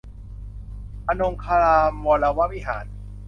[1.07, 2.85] อนงคารามวรวิหาร